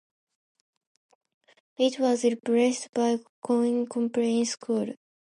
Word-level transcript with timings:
It 1.77 1.99
was 1.99 2.23
replaced 2.23 2.91
by 2.91 3.19
Cowbridge 3.45 3.87
Comprehensive 3.87 4.47
School. 4.53 4.87